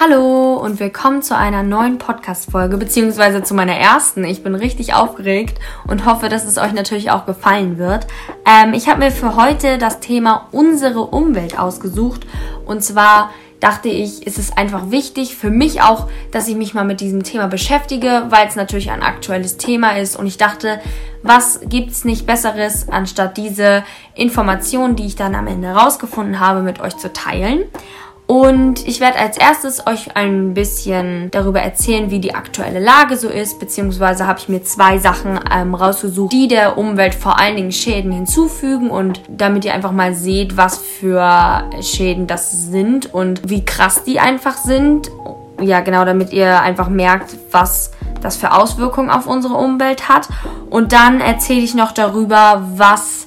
[0.00, 4.24] Hallo und willkommen zu einer neuen Podcast-Folge, beziehungsweise zu meiner ersten.
[4.24, 8.08] Ich bin richtig aufgeregt und hoffe, dass es euch natürlich auch gefallen wird.
[8.44, 12.26] Ähm, ich habe mir für heute das Thema unsere Umwelt ausgesucht.
[12.66, 13.30] Und zwar
[13.60, 17.22] dachte ich, ist es einfach wichtig für mich auch, dass ich mich mal mit diesem
[17.22, 20.16] Thema beschäftige, weil es natürlich ein aktuelles Thema ist.
[20.16, 20.80] Und ich dachte,
[21.22, 23.84] was gibt's nicht Besseres, anstatt diese
[24.16, 27.62] Informationen, die ich dann am Ende rausgefunden habe, mit euch zu teilen.
[28.26, 33.28] Und ich werde als erstes euch ein bisschen darüber erzählen, wie die aktuelle Lage so
[33.28, 37.72] ist, beziehungsweise habe ich mir zwei Sachen ähm, rausgesucht, die der Umwelt vor allen Dingen
[37.72, 43.62] Schäden hinzufügen und damit ihr einfach mal seht, was für Schäden das sind und wie
[43.64, 45.10] krass die einfach sind.
[45.60, 50.28] Ja, genau, damit ihr einfach merkt, was das für Auswirkungen auf unsere Umwelt hat.
[50.70, 53.26] Und dann erzähle ich noch darüber, was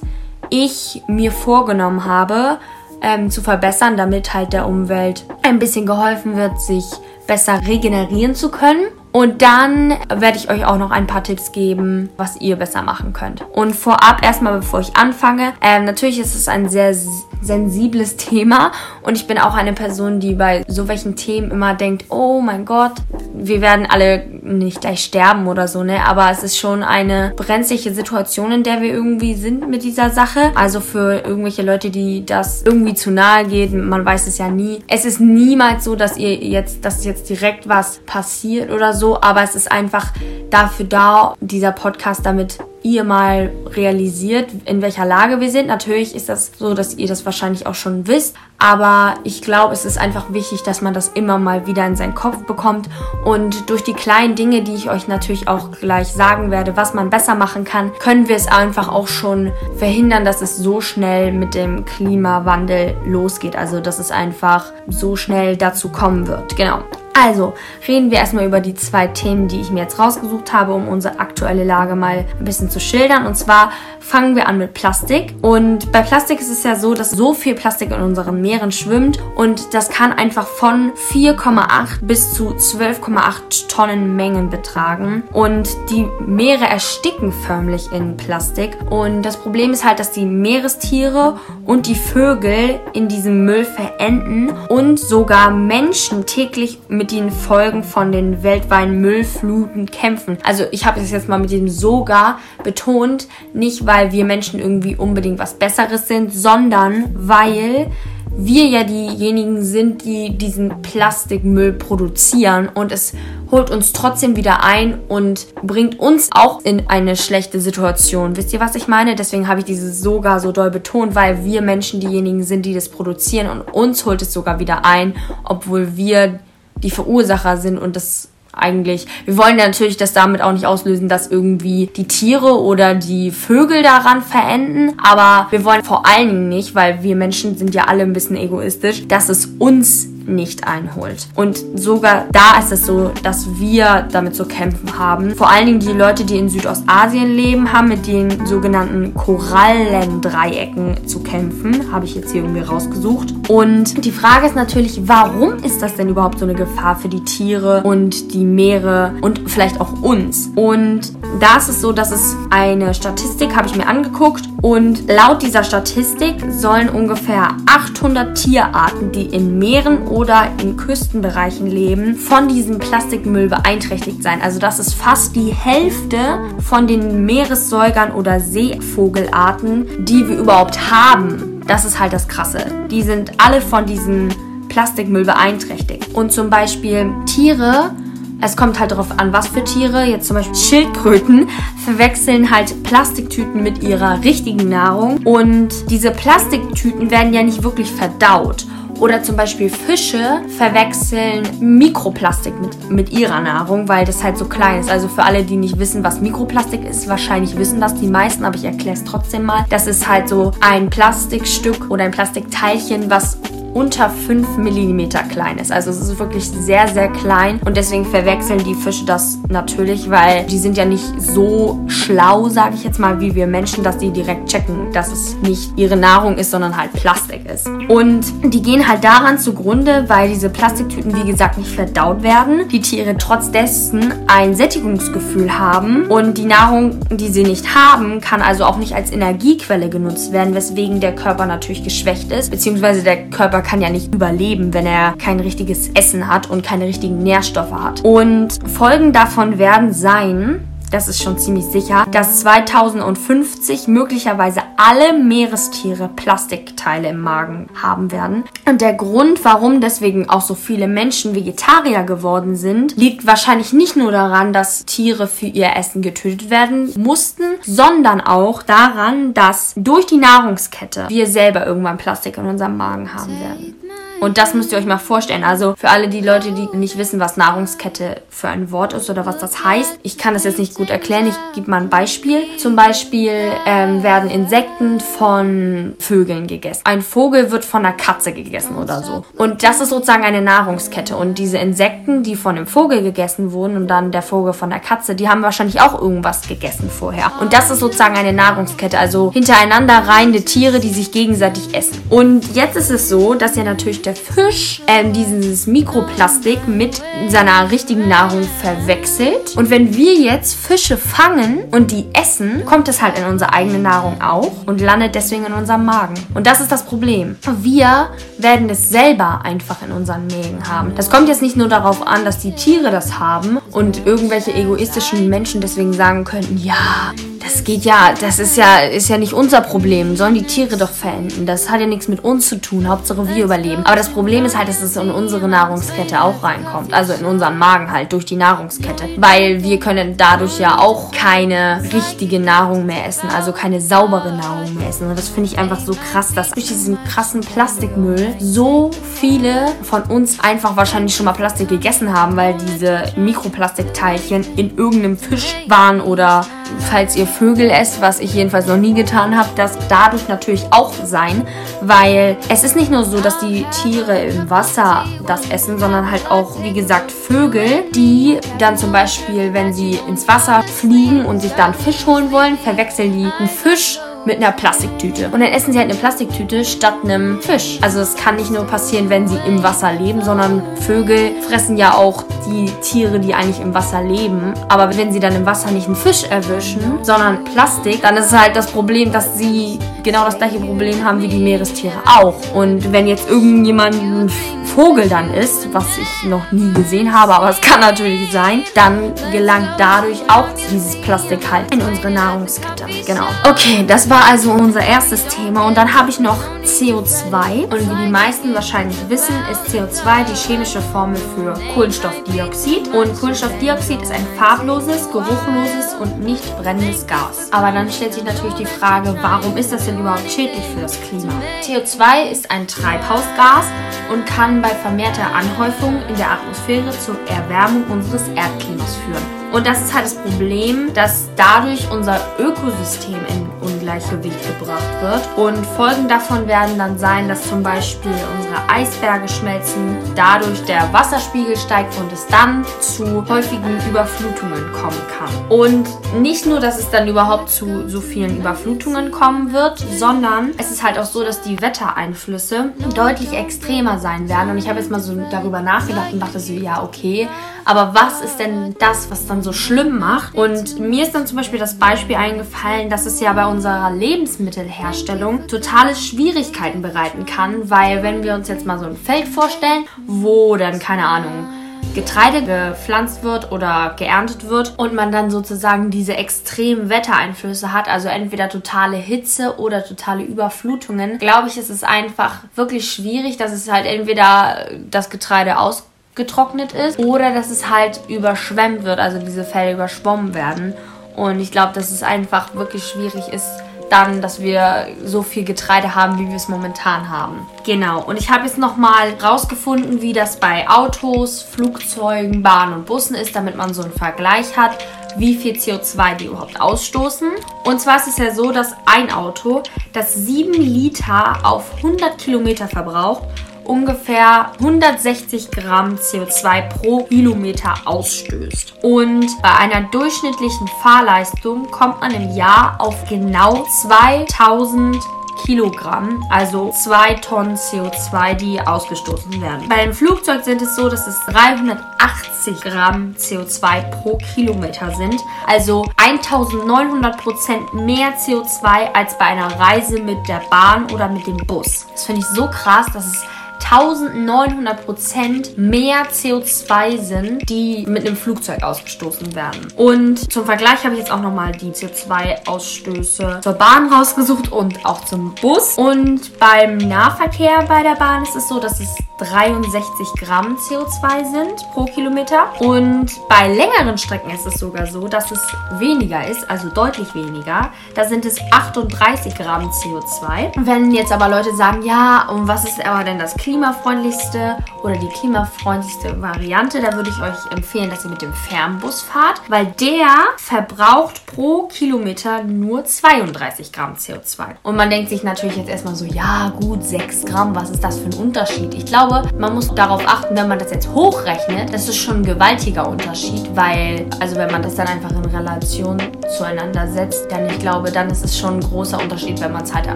[0.50, 2.58] ich mir vorgenommen habe,
[3.02, 6.84] ähm, zu verbessern, damit halt der Umwelt ein bisschen geholfen wird, sich
[7.26, 8.86] besser regenerieren zu können.
[9.10, 13.12] Und dann werde ich euch auch noch ein paar Tipps geben, was ihr besser machen
[13.12, 13.44] könnt.
[13.52, 16.94] Und vorab erstmal, bevor ich anfange, ähm, natürlich ist es ein sehr
[17.40, 22.06] sensibles Thema und ich bin auch eine Person, die bei so welchen Themen immer denkt,
[22.10, 22.92] oh mein Gott,
[23.34, 26.06] wir werden alle nicht gleich sterben oder so, ne?
[26.06, 30.52] Aber es ist schon eine brenzliche Situation, in der wir irgendwie sind mit dieser Sache.
[30.54, 34.80] Also für irgendwelche Leute, die das irgendwie zu nahe geht, man weiß es ja nie.
[34.88, 39.42] Es ist niemals so, dass ihr jetzt, dass jetzt direkt was passiert oder so, aber
[39.42, 40.12] es ist einfach
[40.50, 45.66] dafür da, dieser Podcast damit ihr mal realisiert, in welcher Lage wir sind.
[45.66, 49.84] Natürlich ist das so, dass ihr das wahrscheinlich auch schon wisst, aber ich glaube, es
[49.84, 52.88] ist einfach wichtig, dass man das immer mal wieder in seinen Kopf bekommt
[53.24, 57.10] und durch die kleinen Dinge, die ich euch natürlich auch gleich sagen werde, was man
[57.10, 61.54] besser machen kann, können wir es einfach auch schon verhindern, dass es so schnell mit
[61.54, 63.56] dem Klimawandel losgeht.
[63.56, 66.56] Also, dass es einfach so schnell dazu kommen wird.
[66.56, 66.82] Genau.
[67.20, 67.54] Also,
[67.88, 71.18] reden wir erstmal über die zwei Themen, die ich mir jetzt rausgesucht habe, um unsere
[71.18, 73.26] aktuelle Lage mal ein bisschen zu schildern.
[73.26, 73.72] Und zwar
[74.08, 75.34] fangen wir an mit Plastik.
[75.42, 79.18] Und bei Plastik ist es ja so, dass so viel Plastik in unseren Meeren schwimmt
[79.36, 85.24] und das kann einfach von 4,8 bis zu 12,8 Tonnen Mengen betragen.
[85.32, 88.78] Und die Meere ersticken förmlich in Plastik.
[88.90, 94.52] Und das Problem ist halt, dass die Meerestiere und die Vögel in diesem Müll verenden
[94.68, 100.38] und sogar Menschen täglich mit den Folgen von den weltweiten Müllfluten kämpfen.
[100.44, 104.60] Also ich habe es jetzt mal mit dem sogar betont, nicht weil weil wir Menschen
[104.60, 107.90] irgendwie unbedingt was Besseres sind, sondern weil
[108.30, 113.12] wir ja diejenigen sind, die diesen Plastikmüll produzieren und es
[113.50, 118.36] holt uns trotzdem wieder ein und bringt uns auch in eine schlechte Situation.
[118.36, 119.16] Wisst ihr, was ich meine?
[119.16, 122.90] Deswegen habe ich dieses sogar so doll betont, weil wir Menschen diejenigen sind, die das
[122.90, 126.38] produzieren und uns holt es sogar wieder ein, obwohl wir
[126.76, 129.06] die Verursacher sind und das eigentlich.
[129.24, 133.30] Wir wollen ja natürlich das damit auch nicht auslösen, dass irgendwie die Tiere oder die
[133.30, 134.94] Vögel daran verenden.
[135.02, 138.36] Aber wir wollen vor allen Dingen nicht, weil wir Menschen sind ja alle ein bisschen
[138.36, 141.26] egoistisch, dass es uns nicht einholt.
[141.34, 145.34] Und sogar da ist es so, dass wir damit zu kämpfen haben.
[145.34, 151.22] Vor allen Dingen die Leute, die in Südostasien leben, haben mit den sogenannten Korallendreiecken zu
[151.22, 151.90] kämpfen.
[151.90, 153.34] Habe ich jetzt hier irgendwie rausgesucht.
[153.48, 157.24] Und die Frage ist natürlich, warum ist das denn überhaupt so eine Gefahr für die
[157.24, 160.50] Tiere und die Meere und vielleicht auch uns?
[160.54, 165.42] Und da ist es so, dass es eine Statistik, habe ich mir angeguckt, und laut
[165.42, 172.78] dieser Statistik sollen ungefähr 800 Tierarten, die in Meeren oder in Küstenbereichen leben, von diesem
[172.78, 174.42] Plastikmüll beeinträchtigt sein.
[174.42, 176.18] Also das ist fast die Hälfte
[176.58, 181.57] von den Meeressäugern oder Seevogelarten, die wir überhaupt haben.
[181.68, 182.66] Das ist halt das Krasse.
[182.90, 184.28] Die sind alle von diesem
[184.68, 186.14] Plastikmüll beeinträchtigt.
[186.14, 187.92] Und zum Beispiel Tiere
[188.40, 190.04] es kommt halt darauf an, was für Tiere.
[190.04, 191.48] Jetzt zum Beispiel Schildkröten
[191.84, 195.18] verwechseln halt Plastiktüten mit ihrer richtigen Nahrung.
[195.24, 198.64] Und diese Plastiktüten werden ja nicht wirklich verdaut.
[198.98, 204.80] Oder zum Beispiel Fische verwechseln Mikroplastik mit, mit ihrer Nahrung, weil das halt so klein
[204.80, 204.90] ist.
[204.90, 208.56] Also für alle, die nicht wissen, was Mikroplastik ist, wahrscheinlich wissen das die meisten, aber
[208.56, 209.64] ich erkläre es trotzdem mal.
[209.70, 213.38] Das ist halt so ein Plastikstück oder ein Plastikteilchen, was
[213.74, 215.72] unter 5 mm klein ist.
[215.72, 220.44] Also es ist wirklich sehr, sehr klein und deswegen verwechseln die Fische das natürlich, weil
[220.46, 224.10] die sind ja nicht so schlau, sage ich jetzt mal, wie wir Menschen, dass die
[224.10, 227.68] direkt checken, dass es nicht ihre Nahrung ist, sondern halt Plastik ist.
[227.88, 232.68] Und die gehen halt daran zugrunde, weil diese Plastiktüten, wie gesagt, nicht verdaut werden.
[232.68, 238.42] Die Tiere trotz dessen ein Sättigungsgefühl haben und die Nahrung, die sie nicht haben, kann
[238.42, 243.28] also auch nicht als Energiequelle genutzt werden, weswegen der Körper natürlich geschwächt ist, beziehungsweise der
[243.30, 247.72] Körper kann ja nicht überleben, wenn er kein richtiges Essen hat und keine richtigen Nährstoffe
[247.72, 248.02] hat.
[248.02, 256.08] Und Folgen davon werden sein, das ist schon ziemlich sicher, dass 2050 möglicherweise alle Meerestiere
[256.08, 258.44] Plastikteile im Magen haben werden.
[258.66, 263.96] Und der Grund, warum deswegen auch so viele Menschen Vegetarier geworden sind, liegt wahrscheinlich nicht
[263.96, 270.06] nur daran, dass Tiere für ihr Essen getötet werden mussten, sondern auch daran, dass durch
[270.06, 273.74] die Nahrungskette wir selber irgendwann Plastik in unserem Magen haben werden.
[274.20, 275.44] Und das müsst ihr euch mal vorstellen.
[275.44, 279.26] Also für alle die Leute, die nicht wissen, was Nahrungskette für ein Wort ist oder
[279.26, 281.26] was das heißt, ich kann das jetzt nicht gut erklären.
[281.26, 282.42] Ich gebe mal ein Beispiel.
[282.58, 283.32] Zum Beispiel
[283.66, 286.82] ähm, werden Insekten von Vögeln gegessen.
[286.84, 289.24] Ein Vogel wird von einer Katze gegessen oder so.
[289.36, 291.16] Und das ist sozusagen eine Nahrungskette.
[291.16, 294.80] Und diese Insekten, die von dem Vogel gegessen wurden und dann der Vogel von der
[294.80, 297.32] Katze, die haben wahrscheinlich auch irgendwas gegessen vorher.
[297.40, 298.98] Und das ist sozusagen eine Nahrungskette.
[298.98, 302.02] Also hintereinander reihende Tiere, die sich gegenseitig essen.
[302.10, 307.70] Und jetzt ist es so, dass ja natürlich der Fisch ähm, dieses Mikroplastik mit seiner
[307.70, 309.54] richtigen Nahrung verwechselt.
[309.54, 313.78] Und wenn wir jetzt Fische fangen und die essen, kommt es halt in unsere eigene
[313.78, 316.14] Nahrung auch und landet deswegen in unserem Magen.
[316.32, 317.36] Und das ist das Problem.
[317.60, 318.08] Wir
[318.38, 320.94] werden es selber einfach in unseren Mägen haben.
[320.94, 325.28] Das kommt jetzt nicht nur darauf an, dass die Tiere das haben und irgendwelche egoistischen
[325.28, 327.12] Menschen deswegen sagen könnten, ja,
[327.42, 330.16] das geht ja, das ist ja, ist ja nicht unser Problem.
[330.16, 331.46] Sollen die Tiere doch verenden.
[331.46, 332.88] Das hat ja nichts mit uns zu tun.
[332.88, 333.84] Hauptsache wir überleben.
[333.84, 336.92] Aber das Problem ist halt, dass es in unsere Nahrungskette auch reinkommt.
[336.92, 339.04] Also in unseren Magen halt durch die Nahrungskette.
[339.16, 343.28] Weil wir können dadurch ja auch keine richtige Nahrung mehr essen.
[343.34, 345.08] Also keine saubere Nahrung mehr essen.
[345.08, 350.02] Und das finde ich einfach so krass, dass durch diesen krassen Plastikmüll so viele von
[350.04, 356.00] uns einfach wahrscheinlich schon mal Plastik gegessen haben, weil diese Mikroplastikteilchen in irgendeinem Fisch waren
[356.00, 356.46] oder
[356.90, 360.92] falls ihr Vögel esst, was ich jedenfalls noch nie getan habe, das dadurch natürlich auch
[361.04, 361.46] sein,
[361.80, 366.30] weil es ist nicht nur so, dass die Tiere im Wasser das essen, sondern halt
[366.30, 371.52] auch, wie gesagt, Vögel, die dann zum Beispiel, wenn sie ins Wasser fliegen und sich
[371.52, 375.30] dann Fisch holen wollen, verwechseln die einen Fisch mit einer Plastiktüte.
[375.32, 377.78] Und dann essen sie halt eine Plastiktüte statt einem Fisch.
[377.80, 381.94] Also es kann nicht nur passieren, wenn sie im Wasser leben, sondern Vögel fressen ja
[381.94, 384.52] auch die Tiere, die eigentlich im Wasser leben.
[384.68, 388.54] Aber wenn sie dann im Wasser nicht einen Fisch erwischen, sondern Plastik, dann ist halt
[388.54, 392.36] das Problem, dass sie genau das gleiche Problem haben wie die Meerestiere auch.
[392.54, 394.30] Und wenn jetzt irgendjemand ein
[394.78, 399.12] Vogel dann ist, was ich noch nie gesehen habe, aber es kann natürlich sein, dann
[399.32, 402.84] gelangt dadurch auch dieses Plastik halt in unsere Nahrungskette.
[403.06, 403.26] Genau.
[403.48, 405.66] Okay, das war also unser erstes Thema.
[405.66, 407.64] Und dann habe ich noch CO2.
[407.64, 412.88] Und wie die meisten wahrscheinlich wissen, ist CO2 die chemische Formel für Kohlenstoffdioxid.
[412.88, 417.48] Und Kohlenstoffdioxid ist ein farbloses, geruchloses und nicht brennendes Gas.
[417.52, 420.98] Aber dann stellt sich natürlich die Frage, warum ist das denn überhaupt schädlich für das
[421.00, 421.32] Klima?
[421.62, 423.66] CO2 ist ein Treibhausgas
[424.12, 429.38] und kann bei vermehrter Anhäufung in der Atmosphäre zur Erwärmung unseres Erdklimas führen.
[429.52, 433.48] Und das ist halt das Problem, dass dadurch unser Ökosystem in
[433.88, 435.38] Ungleichgewicht gebracht wird.
[435.38, 441.56] Und Folgen davon werden dann sein, dass zum Beispiel unsere Eisberge schmelzen, dadurch der Wasserspiegel
[441.56, 445.28] steigt und es dann zu häufigen Überflutungen kommen kann.
[445.48, 445.88] Und
[446.20, 450.82] nicht nur, dass es dann überhaupt zu so vielen Überflutungen kommen wird, sondern es ist
[450.82, 454.50] halt auch so, dass die Wettereinflüsse deutlich extremer sein werden.
[454.50, 457.26] Und ich habe jetzt mal so darüber nachgedacht und dachte so, ja, okay,
[457.64, 460.34] aber was ist denn das, was dann dann so schlimm macht.
[460.34, 465.46] Und mir ist dann zum Beispiel das Beispiel eingefallen, dass es ja bei unserer Lebensmittelherstellung
[465.46, 470.56] totale Schwierigkeiten bereiten kann, weil wenn wir uns jetzt mal so ein Feld vorstellen, wo
[470.56, 471.46] dann, keine Ahnung,
[471.94, 478.08] Getreide gepflanzt wird oder geerntet wird und man dann sozusagen diese extremen Wettereinflüsse hat, also
[478.08, 483.70] entweder totale Hitze oder totale Überflutungen, glaube ich, ist es einfach wirklich schwierig, dass es
[483.70, 489.44] halt entweder das Getreide aus getrocknet ist oder dass es halt überschwemmt wird, also diese
[489.44, 490.74] Felder überschwommen werden.
[491.16, 493.48] Und ich glaube, dass es einfach wirklich schwierig ist,
[493.90, 497.46] dann, dass wir so viel Getreide haben, wie wir es momentan haben.
[497.64, 498.02] Genau.
[498.02, 503.34] Und ich habe jetzt nochmal rausgefunden, wie das bei Autos, Flugzeugen, Bahnen und Bussen ist,
[503.34, 504.78] damit man so einen Vergleich hat,
[505.16, 507.30] wie viel CO2 die überhaupt ausstoßen.
[507.64, 512.68] Und zwar ist es ja so, dass ein Auto, das 7 Liter auf 100 Kilometer
[512.68, 513.24] verbraucht,
[513.68, 518.74] ungefähr 160 Gramm CO2 pro Kilometer ausstößt.
[518.82, 524.96] Und bei einer durchschnittlichen Fahrleistung kommt man im Jahr auf genau 2000
[525.44, 529.68] Kilogramm, also 2 Tonnen CO2, die ausgestoßen werden.
[529.68, 535.86] Bei einem Flugzeug sind es so, dass es 380 Gramm CO2 pro Kilometer sind, also
[535.96, 541.86] 1900 Prozent mehr CO2 als bei einer Reise mit der Bahn oder mit dem Bus.
[541.92, 543.24] Das finde ich so krass, dass es
[543.70, 549.68] 1900 Prozent mehr CO2 sind, die mit einem Flugzeug ausgestoßen werden.
[549.76, 555.04] Und zum Vergleich habe ich jetzt auch nochmal die CO2-Ausstöße zur Bahn rausgesucht und auch
[555.04, 555.76] zum Bus.
[555.76, 561.70] Und beim Nahverkehr bei der Bahn ist es so, dass es 63 Gramm CO2 sind
[561.72, 562.52] pro Kilometer.
[562.60, 565.40] Und bei längeren Strecken ist es sogar so, dass es
[565.78, 567.70] weniger ist, also deutlich weniger.
[567.94, 570.52] Da sind es 38 Gramm CO2.
[570.56, 575.08] Wenn jetzt aber Leute sagen, ja, und was ist aber denn das klimafreundlichste oder die
[575.08, 580.06] klimafreundlichste Variante, da würde ich euch empfehlen, dass ihr mit dem Fernbus fahrt, weil der
[580.36, 584.54] verbraucht pro Kilometer nur 32 Gramm CO2.
[584.62, 587.98] Und man denkt sich natürlich jetzt erstmal so, ja gut, 6 Gramm, was ist das
[587.98, 588.74] für ein Unterschied?
[588.74, 592.24] Ich glaube, man muss darauf achten, wenn man das jetzt hochrechnet, das ist schon ein
[592.24, 596.00] gewaltiger Unterschied, weil, also wenn man das dann einfach in Relation
[596.36, 599.74] zueinander setzt, dann ich glaube, dann ist es schon ein großer Unterschied, wenn man es
[599.74, 599.88] halt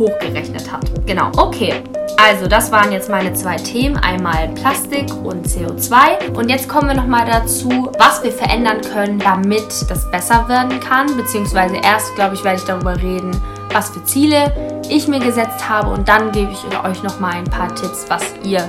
[0.00, 0.84] hochgerechnet hat.
[1.06, 1.80] Genau, okay.
[2.16, 3.96] Also, das waren jetzt meine zwei Themen.
[3.96, 6.32] Einmal Plastik und CO2.
[6.34, 11.16] Und jetzt kommen wir nochmal dazu, was wir verändern können, damit das besser werden kann.
[11.16, 13.30] Beziehungsweise erst, glaube ich, werde ich darüber reden,
[13.72, 14.52] was für Ziele
[14.88, 18.22] ich mir gesetzt habe und dann gebe ich euch noch mal ein paar Tipps, was
[18.42, 18.68] ihr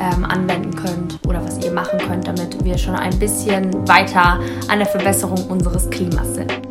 [0.00, 4.78] ähm, anwenden könnt oder was ihr machen könnt, damit wir schon ein bisschen weiter an
[4.78, 6.67] der Verbesserung unseres Klimas sind.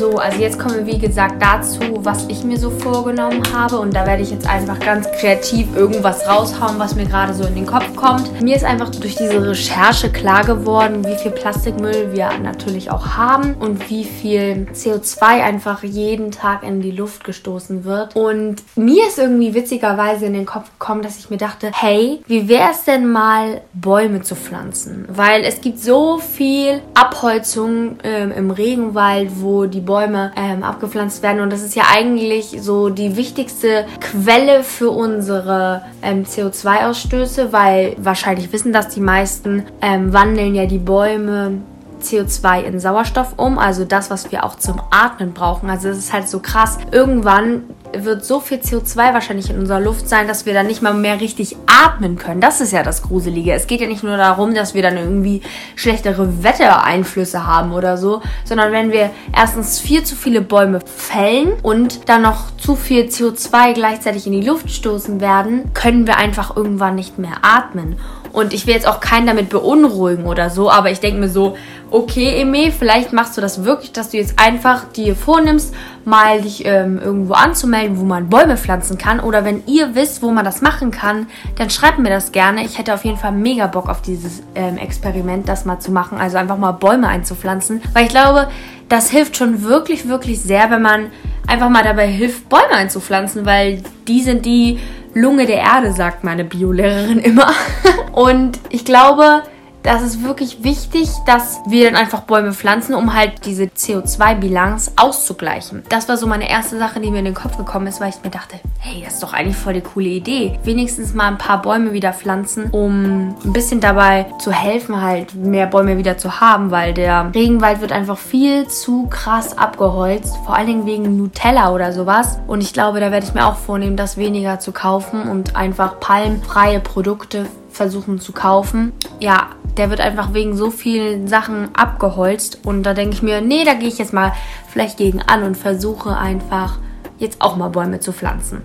[0.00, 3.94] So, also jetzt kommen wir wie gesagt dazu, was ich mir so vorgenommen habe und
[3.94, 7.66] da werde ich jetzt einfach ganz kreativ irgendwas raushauen, was mir gerade so in den
[7.66, 8.40] Kopf kommt.
[8.40, 13.52] Mir ist einfach durch diese Recherche klar geworden, wie viel Plastikmüll wir natürlich auch haben
[13.60, 18.16] und wie viel CO2 einfach jeden Tag in die Luft gestoßen wird.
[18.16, 22.48] Und mir ist irgendwie witzigerweise in den Kopf gekommen, dass ich mir dachte, hey, wie
[22.48, 25.04] wäre es denn mal Bäume zu pflanzen?
[25.10, 31.40] Weil es gibt so viel Abholzung ähm, im Regenwald, wo die Bäume ähm, abgepflanzt werden.
[31.40, 38.52] Und das ist ja eigentlich so die wichtigste Quelle für unsere ähm, CO2-Ausstöße, weil wahrscheinlich
[38.52, 41.58] wissen das die meisten, ähm, wandeln ja die Bäume
[42.02, 45.70] CO2 in Sauerstoff um, also das, was wir auch zum Atmen brauchen.
[45.70, 46.78] Also es ist halt so krass.
[46.90, 50.94] Irgendwann wird so viel CO2 wahrscheinlich in unserer Luft sein, dass wir dann nicht mal
[50.94, 52.40] mehr richtig atmen können.
[52.40, 53.52] Das ist ja das Gruselige.
[53.52, 55.42] Es geht ja nicht nur darum, dass wir dann irgendwie
[55.76, 62.08] schlechtere Wettereinflüsse haben oder so, sondern wenn wir erstens viel zu viele Bäume fällen und
[62.08, 66.94] dann noch zu viel CO2 gleichzeitig in die Luft stoßen werden, können wir einfach irgendwann
[66.94, 67.96] nicht mehr atmen.
[68.32, 71.56] Und ich will jetzt auch keinen damit beunruhigen oder so, aber ich denke mir so,
[71.90, 76.64] okay, Eme, vielleicht machst du das wirklich, dass du jetzt einfach dir vornimmst, mal dich
[76.64, 79.20] ähm, irgendwo anzumelden, wo man Bäume pflanzen kann.
[79.20, 82.64] Oder wenn ihr wisst, wo man das machen kann, dann schreibt mir das gerne.
[82.64, 86.18] Ich hätte auf jeden Fall mega Bock auf dieses ähm, Experiment, das mal zu machen.
[86.18, 87.82] Also einfach mal Bäume einzupflanzen.
[87.92, 88.48] Weil ich glaube,
[88.88, 91.06] das hilft schon wirklich, wirklich sehr, wenn man
[91.46, 94.78] einfach mal dabei hilft, Bäume einzupflanzen, weil die sind die
[95.14, 97.52] Lunge der Erde, sagt meine Biolehrerin immer.
[98.12, 99.42] Und ich glaube,
[99.82, 105.84] das ist wirklich wichtig, dass wir dann einfach Bäume pflanzen, um halt diese CO2-Bilanz auszugleichen.
[105.88, 108.22] Das war so meine erste Sache, die mir in den Kopf gekommen ist, weil ich
[108.22, 110.58] mir dachte, hey, das ist doch eigentlich voll die coole Idee.
[110.64, 115.66] Wenigstens mal ein paar Bäume wieder pflanzen, um ein bisschen dabei zu helfen, halt mehr
[115.66, 120.66] Bäume wieder zu haben, weil der Regenwald wird einfach viel zu krass abgeholzt, vor allen
[120.66, 122.38] Dingen wegen Nutella oder sowas.
[122.46, 126.00] Und ich glaube, da werde ich mir auch vornehmen, das weniger zu kaufen und einfach
[126.00, 128.92] palmfreie Produkte versuchen zu kaufen.
[129.20, 129.48] Ja,
[129.80, 132.58] der wird einfach wegen so vielen Sachen abgeholzt.
[132.64, 134.34] Und da denke ich mir, nee, da gehe ich jetzt mal
[134.68, 136.76] vielleicht gegen an und versuche einfach
[137.16, 138.60] jetzt auch mal Bäume zu pflanzen.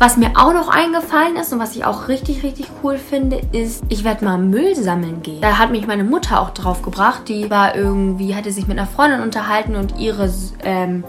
[0.00, 3.84] Was mir auch noch eingefallen ist und was ich auch richtig, richtig cool finde, ist,
[3.88, 5.40] ich werde mal Müll sammeln gehen.
[5.40, 7.28] Da hat mich meine Mutter auch drauf gebracht.
[7.28, 10.28] Die war irgendwie, hatte sich mit einer Freundin unterhalten und ihre
[10.64, 11.04] ähm,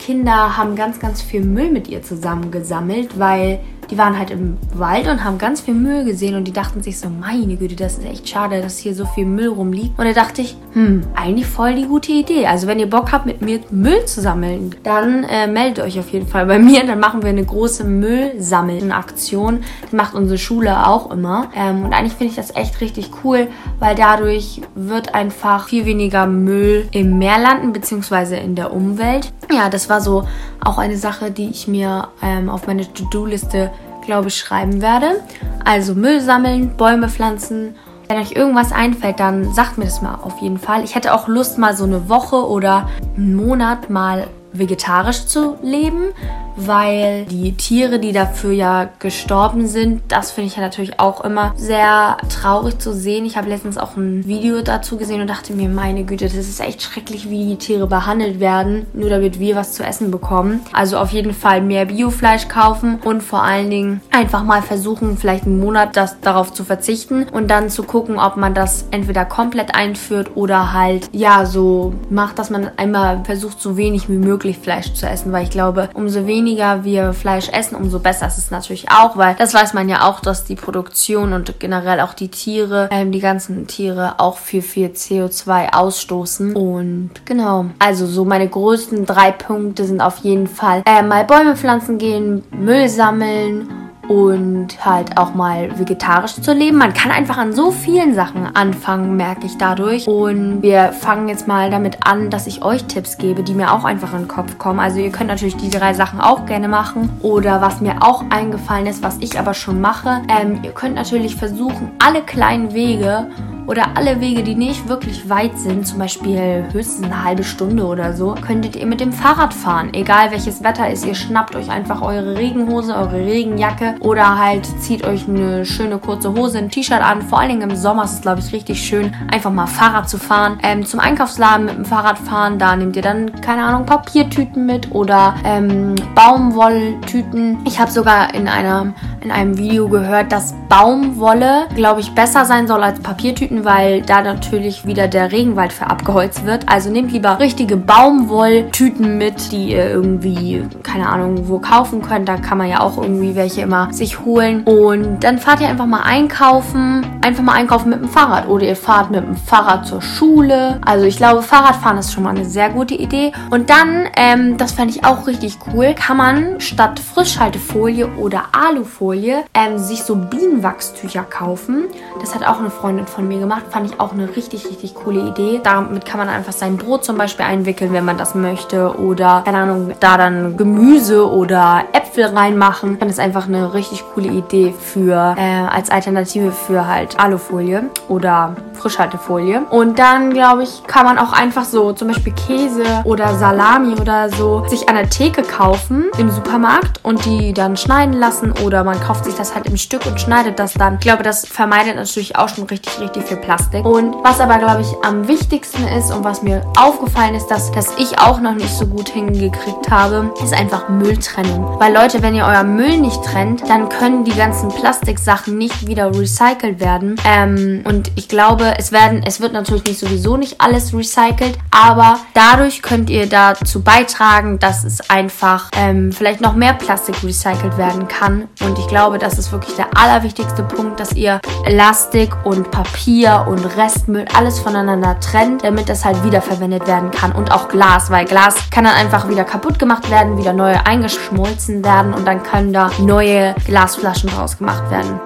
[0.00, 4.58] Kinder haben ganz, ganz viel Müll mit ihr zusammen gesammelt, weil die waren halt im
[4.74, 7.98] Wald und haben ganz viel Müll gesehen und die dachten sich so, meine Güte, das
[7.98, 9.98] ist echt schade, dass hier so viel Müll rumliegt.
[9.98, 12.46] Und da dachte ich, hm, eigentlich voll die gute Idee.
[12.46, 16.10] Also wenn ihr Bock habt, mit mir Müll zu sammeln, dann äh, meldet euch auf
[16.10, 16.84] jeden Fall bei mir.
[16.86, 19.60] Dann machen wir eine große Müllsammeln-Aktion.
[19.82, 21.50] Das macht unsere Schule auch immer.
[21.56, 26.26] Ähm, und eigentlich finde ich das echt richtig cool, weil dadurch wird einfach viel weniger
[26.26, 29.32] Müll im Meer landen, beziehungsweise in der Umwelt.
[29.50, 30.24] Ja, das war so
[30.60, 33.70] auch eine Sache, die ich mir ähm, auf meine To-Do-Liste
[34.08, 35.20] glaube ich, schreiben werde.
[35.66, 37.76] Also Müll sammeln, Bäume pflanzen.
[38.08, 40.82] Wenn euch irgendwas einfällt, dann sagt mir das mal auf jeden Fall.
[40.82, 46.12] Ich hätte auch Lust, mal so eine Woche oder einen Monat mal vegetarisch zu leben,
[46.56, 51.52] weil die Tiere, die dafür ja gestorben sind, das finde ich ja natürlich auch immer
[51.56, 53.24] sehr traurig zu sehen.
[53.24, 56.60] Ich habe letztens auch ein Video dazu gesehen und dachte mir, meine Güte, das ist
[56.60, 60.60] echt schrecklich, wie die Tiere behandelt werden, nur damit wir was zu essen bekommen.
[60.72, 65.44] Also auf jeden Fall mehr Biofleisch kaufen und vor allen Dingen einfach mal versuchen, vielleicht
[65.44, 69.74] einen Monat das darauf zu verzichten und dann zu gucken, ob man das entweder komplett
[69.74, 74.92] einführt oder halt ja so macht, dass man einmal versucht, so wenig wie möglich Fleisch
[74.94, 78.90] zu essen, weil ich glaube, umso weniger wir Fleisch essen, umso besser ist es natürlich
[78.90, 82.88] auch, weil das weiß man ja auch, dass die Produktion und generell auch die Tiere,
[82.90, 86.54] ähm, die ganzen Tiere auch viel, viel CO2 ausstoßen.
[86.54, 91.56] Und genau, also so meine größten drei Punkte sind auf jeden Fall äh, mal Bäume
[91.56, 93.68] pflanzen gehen, Müll sammeln
[94.08, 96.78] und halt auch mal vegetarisch zu leben.
[96.78, 100.08] Man kann einfach an so vielen Sachen anfangen, merke ich dadurch.
[100.08, 103.84] Und wir fangen jetzt mal damit an, dass ich euch Tipps gebe, die mir auch
[103.84, 104.80] einfach in den Kopf kommen.
[104.80, 107.10] Also ihr könnt natürlich die drei Sachen auch gerne machen.
[107.20, 110.22] Oder was mir auch eingefallen ist, was ich aber schon mache.
[110.28, 113.26] Ähm, ihr könnt natürlich versuchen, alle kleinen Wege
[113.68, 118.14] oder alle Wege, die nicht wirklich weit sind, zum Beispiel höchstens eine halbe Stunde oder
[118.14, 119.90] so, könntet ihr mit dem Fahrrad fahren.
[119.92, 125.06] Egal welches Wetter ist, ihr schnappt euch einfach eure Regenhose, eure Regenjacke oder halt zieht
[125.06, 127.20] euch eine schöne kurze Hose, ein T-Shirt an.
[127.20, 130.16] Vor allen Dingen im Sommer ist es, glaube ich, richtig schön, einfach mal Fahrrad zu
[130.16, 130.58] fahren.
[130.62, 134.92] Ähm, zum Einkaufsladen mit dem Fahrrad fahren, da nehmt ihr dann, keine Ahnung, Papiertüten mit
[134.92, 137.58] oder ähm, Baumwolltüten.
[137.66, 142.66] Ich habe sogar in, einer, in einem Video gehört, dass Baumwolle, glaube ich, besser sein
[142.66, 146.68] soll als Papiertüten weil da natürlich wieder der Regenwald für abgeholzt wird.
[146.68, 152.28] Also nehmt lieber richtige Baumwolltüten mit, die ihr irgendwie, keine Ahnung, wo kaufen könnt.
[152.28, 154.62] Da kann man ja auch irgendwie welche immer sich holen.
[154.64, 157.06] Und dann fahrt ihr einfach mal einkaufen.
[157.22, 158.48] Einfach mal einkaufen mit dem Fahrrad.
[158.48, 160.80] Oder ihr fahrt mit dem Fahrrad zur Schule.
[160.84, 163.32] Also ich glaube, Fahrradfahren ist schon mal eine sehr gute Idee.
[163.50, 169.07] Und dann, ähm, das fände ich auch richtig cool, kann man statt Frischhaltefolie oder Alufolie
[169.14, 171.84] ähm, sich so Bienenwachstücher kaufen.
[172.20, 173.64] Das hat auch eine Freundin von mir gemacht.
[173.70, 175.60] Fand ich auch eine richtig, richtig coole Idee.
[175.62, 178.98] Damit kann man einfach sein Brot zum Beispiel einwickeln, wenn man das möchte.
[178.98, 182.98] Oder, keine Ahnung, da dann Gemüse oder Äpfel reinmachen.
[183.00, 188.56] Ich das einfach eine richtig coole Idee für, äh, als Alternative für halt Alufolie oder
[188.74, 189.62] Frischhaltefolie.
[189.70, 194.28] Und dann, glaube ich, kann man auch einfach so zum Beispiel Käse oder Salami oder
[194.30, 198.97] so sich an der Theke kaufen im Supermarkt und die dann schneiden lassen oder man
[199.00, 200.94] kauft sich das halt im Stück und schneidet das dann.
[200.94, 203.84] Ich glaube, das vermeidet natürlich auch schon richtig, richtig viel Plastik.
[203.84, 207.96] Und was aber, glaube ich, am wichtigsten ist und was mir aufgefallen ist, dass, dass
[207.98, 211.78] ich auch noch nicht so gut hingekriegt habe, ist einfach Mülltrennung.
[211.78, 216.14] Weil Leute, wenn ihr euer Müll nicht trennt, dann können die ganzen Plastiksachen nicht wieder
[216.14, 217.16] recycelt werden.
[217.24, 222.18] Ähm, und ich glaube, es werden, es wird natürlich nicht sowieso nicht alles recycelt, aber
[222.34, 228.08] dadurch könnt ihr dazu beitragen, dass es einfach ähm, vielleicht noch mehr Plastik recycelt werden
[228.08, 228.48] kann.
[228.60, 233.64] Und ich glaube, das ist wirklich der allerwichtigste Punkt, dass ihr Plastik und Papier und
[233.76, 237.32] Restmüll alles voneinander trennt, damit das halt wiederverwendet werden kann.
[237.32, 241.84] Und auch Glas, weil Glas kann dann einfach wieder kaputt gemacht werden, wieder neu eingeschmolzen
[241.84, 245.20] werden und dann können da neue Glasflaschen draus gemacht werden.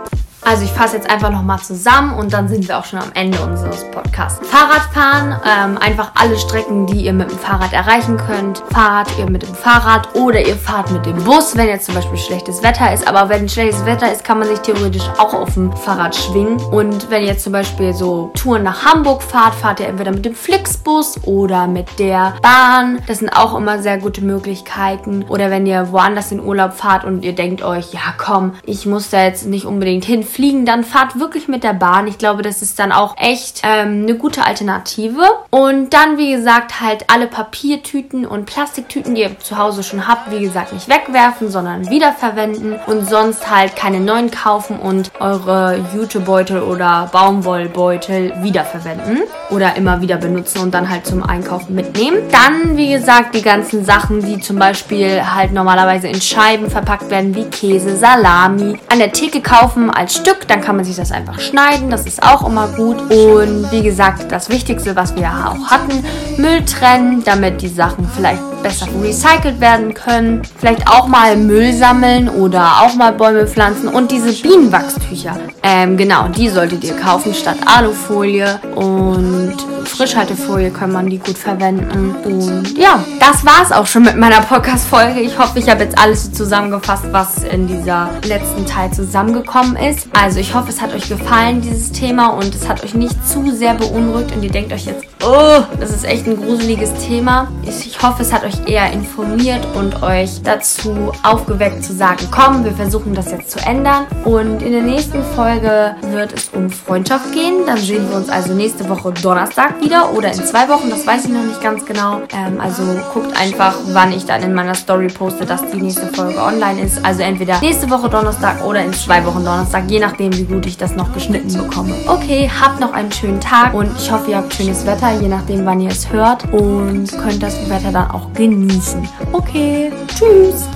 [0.44, 3.40] Also ich fasse jetzt einfach nochmal zusammen und dann sind wir auch schon am Ende
[3.40, 4.46] unseres Podcasts.
[4.48, 9.42] Fahrradfahren, ähm, einfach alle Strecken, die ihr mit dem Fahrrad erreichen könnt, fahrt ihr mit
[9.42, 13.07] dem Fahrrad oder ihr fahrt mit dem Bus, wenn jetzt zum Beispiel schlechtes Wetter ist.
[13.07, 16.59] Aber wenn schlechtes Wetter ist, kann man sich theoretisch auch auf dem Fahrrad schwingen.
[16.72, 20.24] Und wenn ihr jetzt zum Beispiel so Touren nach Hamburg fahrt, fahrt ihr entweder mit
[20.24, 22.98] dem Flixbus oder mit der Bahn.
[23.07, 25.24] Das sind auch immer sehr gute Möglichkeiten.
[25.28, 29.11] Oder wenn ihr woanders in Urlaub fahrt und ihr denkt euch, ja komm, ich muss
[29.11, 32.07] da jetzt nicht unbedingt hin fliegen, dann fahrt wirklich mit der Bahn.
[32.07, 35.23] Ich glaube, das ist dann auch echt ähm, eine gute Alternative.
[35.51, 40.31] Und dann, wie gesagt, halt alle Papiertüten und Plastiktüten, die ihr zu Hause schon habt,
[40.31, 46.62] wie gesagt, nicht wegwerfen, sondern wiederverwenden und sonst halt keine neuen kaufen und eure Jutebeutel
[46.62, 52.18] oder Baumwollbeutel wiederverwenden oder immer wieder benutzen und dann halt zum Einkaufen mitnehmen.
[52.31, 57.35] Dann, wie gesagt, die ganzen Sachen, die zum Beispiel halt normalerweise in Scheiben verpackt werden,
[57.35, 61.41] wie Käse, Salami, an der Theke kaufen als Stück, dann kann man sich das einfach
[61.41, 63.01] schneiden, das ist auch immer gut.
[63.11, 66.05] Und wie gesagt, das Wichtigste, was wir auch hatten,
[66.37, 70.42] Müll trennen, damit die Sachen vielleicht besser recycelt werden können.
[70.59, 75.37] Vielleicht auch mal Müll sammeln oder auch mal Bäume pflanzen und diese Bienenwachstücher.
[75.62, 78.59] Ähm, genau, die solltet ihr kaufen statt Alufolie.
[78.75, 82.14] Und Frischhaltefolie kann man die gut verwenden.
[82.25, 85.20] Und ja, das war es auch schon mit meiner Podcast-Folge.
[85.20, 90.09] Ich hoffe, ich habe jetzt alles zusammengefasst, was in dieser letzten Teil zusammengekommen ist.
[90.12, 93.51] Also ich hoffe, es hat euch gefallen, dieses Thema, und es hat euch nicht zu
[93.55, 97.49] sehr beunruhigt und ihr denkt euch jetzt, oh, das ist echt ein gruseliges Thema.
[97.65, 102.73] Ich hoffe, es hat euch eher informiert und euch dazu aufgeweckt zu sagen, komm, wir
[102.73, 104.07] versuchen das jetzt zu ändern.
[104.25, 107.67] Und in der nächsten Folge wird es um Freundschaft gehen.
[107.67, 111.25] Dann sehen wir uns also nächste Woche Donnerstag wieder oder in zwei Wochen, das weiß
[111.25, 112.23] ich noch nicht ganz genau.
[112.33, 112.83] Ähm, also
[113.13, 117.05] guckt einfach, wann ich dann in meiner Story poste, dass die nächste Folge online ist.
[117.05, 120.77] Also entweder nächste Woche Donnerstag oder in zwei Wochen Donnerstag, je nachdem, wie gut ich
[120.77, 121.95] das noch geschnitten bekomme.
[122.07, 125.64] Okay, habt noch einen schönen Tag und ich hoffe, ihr habt schönes Wetter, je nachdem,
[125.66, 129.09] wann ihr es hört und könnt das Wetter dann auch genießen.
[129.33, 130.68] Okay, tschüss.